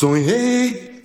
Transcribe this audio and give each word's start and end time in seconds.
Sonhei 0.00 1.02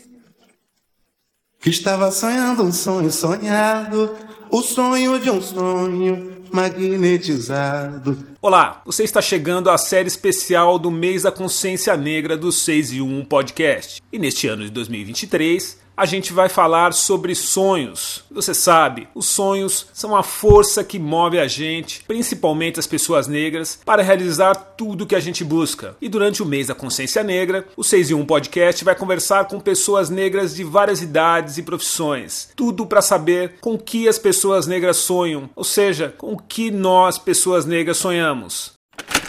que 1.60 1.70
estava 1.70 2.10
sonhando 2.12 2.64
um 2.64 2.72
sonho 2.72 3.12
sonhado, 3.12 4.16
o 4.50 4.62
sonho 4.62 5.20
de 5.20 5.30
um 5.30 5.42
sonho 5.42 6.42
magnetizado. 6.50 8.18
Olá, 8.42 8.82
você 8.86 9.04
está 9.04 9.22
chegando 9.22 9.70
à 9.70 9.78
série 9.78 10.08
especial 10.08 10.80
do 10.80 10.90
mês 10.90 11.24
da 11.24 11.32
consciência 11.34 11.98
negra 11.98 12.38
do 12.38 12.54
6 12.54 12.94
e 12.94 13.02
1 13.02 13.26
podcast. 13.26 14.02
E 14.14 14.18
neste 14.18 14.48
ano 14.48 14.64
de 14.64 14.70
2023, 14.72 15.78
a 15.98 16.06
gente 16.06 16.34
vai 16.34 16.50
falar 16.50 16.94
sobre 16.94 17.34
sonhos. 17.36 18.24
Você 18.32 18.54
sabe, 18.54 19.08
os 19.16 19.28
sonhos 19.28 19.88
são 19.94 20.16
a 20.16 20.24
força 20.24 20.84
que 20.84 21.00
move 21.00 21.40
a 21.40 21.48
gente, 21.48 22.04
principalmente 22.08 22.80
as 22.80 22.88
pessoas 22.88 23.28
negras, 23.28 23.80
para 23.86 24.04
realizar 24.04 24.56
tudo 24.56 25.06
que 25.06 25.16
a 25.16 25.20
gente 25.20 25.44
busca. 25.44 25.96
E 26.02 26.10
durante 26.10 26.44
o 26.44 26.46
mês 26.46 26.68
da 26.68 26.76
consciência 26.76 27.24
negra, 27.24 27.66
o 27.78 27.84
6 27.84 28.10
e 28.10 28.14
1 28.14 28.26
podcast 28.26 28.84
vai 28.84 28.96
conversar 28.96 29.46
com 29.46 29.60
pessoas 29.60 30.10
negras 30.10 30.56
de 30.56 30.64
várias 30.64 31.02
idades 31.02 31.58
e 31.58 31.64
profissões. 31.64 32.50
Tudo 32.56 32.86
para 32.86 33.02
saber 33.02 33.56
com 33.62 33.78
que 33.78 34.08
as 34.08 34.20
pessoas 34.20 34.68
negras 34.68 34.98
sonham, 34.98 35.50
ou 35.56 35.64
seja, 35.64 36.14
com 36.18 36.38
que 36.38 36.72
nós, 36.72 37.18
pessoas 37.18 37.66
negras, 37.66 37.98
sonhamos. 37.98 38.76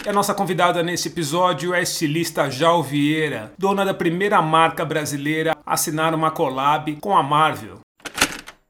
E 0.05 0.09
a 0.09 0.13
nossa 0.13 0.33
convidada 0.33 0.81
nesse 0.81 1.09
episódio 1.09 1.73
é 1.73 1.79
a 1.79 1.81
estilista 1.81 2.49
Jal 2.49 2.81
Vieira, 2.81 3.51
dona 3.57 3.83
da 3.83 3.93
primeira 3.93 4.41
marca 4.41 4.85
brasileira 4.85 5.55
a 5.65 5.73
assinar 5.73 6.13
uma 6.13 6.31
collab 6.31 6.95
com 7.01 7.15
a 7.15 7.21
Marvel. 7.21 7.79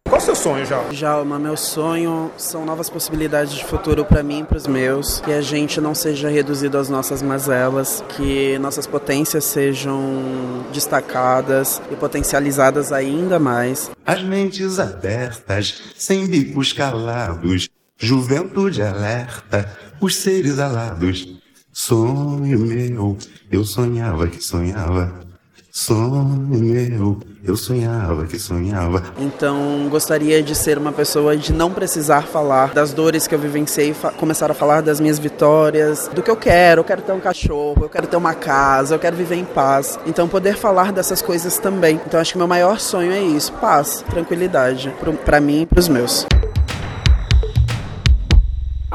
Qual 0.08 0.22
o 0.22 0.24
seu 0.24 0.36
sonho, 0.36 0.66
Jal? 0.66 0.86
Jalma, 0.94 1.38
meu 1.38 1.58
sonho 1.58 2.32
são 2.38 2.66
novas 2.66 2.90
possibilidades 2.90 3.54
de 3.54 3.66
futuro 3.66 4.06
para 4.06 4.24
mim 4.24 4.40
e 4.40 4.44
para 4.46 4.58
os 4.58 4.66
meus, 4.66 5.20
que 5.20 5.34
a 5.34 5.42
gente 5.42 5.82
não 5.82 5.94
seja 5.94 6.30
reduzido 6.30 6.78
às 6.78 6.88
nossas 6.88 7.22
mazelas, 7.22 8.02
que 8.16 8.58
nossas 8.58 8.88
potências 8.88 9.44
sejam 9.44 10.00
destacadas 10.72 11.82
e 11.92 11.96
potencializadas 11.96 12.94
ainda 12.94 13.38
mais. 13.38 13.92
As 14.06 14.24
mentes 14.24 14.80
abertas, 14.80 15.84
sem 15.98 16.26
bicos 16.26 16.72
calados, 16.72 17.68
juventude 17.98 18.82
alerta, 18.82 19.72
os 20.00 20.16
seres 20.16 20.60
alados. 20.60 21.36
Sonho 21.74 22.60
meu, 22.60 23.18
eu 23.52 23.64
sonhava 23.64 24.28
que 24.28 24.44
sonhava. 24.44 25.28
Sonho 25.72 26.26
meu, 26.26 27.20
eu 27.44 27.56
sonhava 27.56 28.26
que 28.26 28.40
sonhava. 28.40 29.04
Então, 29.20 29.88
gostaria 29.90 30.42
de 30.42 30.56
ser 30.56 30.78
uma 30.78 30.92
pessoa 30.92 31.38
de 31.38 31.54
não 31.54 31.72
precisar 31.72 32.24
falar 32.24 32.74
das 32.74 32.94
dores 32.94 33.28
que 33.28 33.36
eu 33.36 33.40
vivenciei, 33.40 33.96
começar 34.18 34.50
a 34.50 34.56
falar 34.56 34.82
das 34.82 35.00
minhas 35.00 35.20
vitórias, 35.20 36.10
do 36.14 36.24
que 36.24 36.32
eu 36.32 36.36
quero. 36.36 36.82
Eu 36.82 36.84
quero 36.84 37.04
ter 37.04 37.12
um 37.12 37.20
cachorro, 37.20 37.84
eu 37.84 37.90
quero 37.90 38.08
ter 38.08 38.18
uma 38.18 38.34
casa, 38.34 38.96
eu 38.96 39.00
quero 39.00 39.16
viver 39.16 39.36
em 39.36 39.46
paz. 39.46 40.00
Então, 40.08 40.28
poder 40.28 40.56
falar 40.58 40.92
dessas 40.92 41.22
coisas 41.22 41.60
também. 41.60 42.02
Então, 42.08 42.20
acho 42.20 42.32
que 42.32 42.38
meu 42.40 42.48
maior 42.48 42.80
sonho 42.80 43.12
é 43.12 43.22
isso: 43.22 43.54
paz, 43.54 44.04
tranquilidade, 44.10 44.92
para 45.24 45.40
mim 45.40 45.62
e 45.62 45.66
para 45.68 45.80
os 45.80 45.88
meus. 45.88 46.26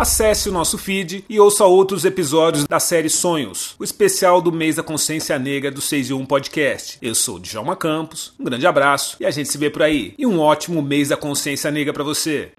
Acesse 0.03 0.49
o 0.49 0.53
nosso 0.53 0.77
feed 0.77 1.25
e 1.29 1.39
ouça 1.39 1.65
outros 1.65 2.05
episódios 2.05 2.67
da 2.67 2.81
série 2.81 3.09
Sonhos, 3.09 3.77
o 3.79 3.85
especial 3.85 4.43
do 4.43 4.51
mês 4.51 4.75
da 4.75 4.83
consciência 4.83 5.39
negra 5.39 5.71
do 5.71 5.81
6 5.81 6.11
e 6.11 6.13
1 6.13 6.27
podcast. 6.27 6.99
Eu 7.01 7.15
sou 7.15 7.37
o 7.37 7.39
Djalma 7.39 7.77
Campos, 7.77 8.33
um 8.37 8.43
grande 8.43 8.67
abraço 8.67 9.17
e 9.21 9.25
a 9.25 9.31
gente 9.31 9.49
se 9.49 9.57
vê 9.57 9.71
por 9.71 9.81
aí. 9.81 10.13
E 10.19 10.27
um 10.27 10.41
ótimo 10.41 10.83
mês 10.83 11.11
da 11.11 11.17
consciência 11.17 11.71
negra 11.71 11.93
para 11.93 12.03
você. 12.03 12.51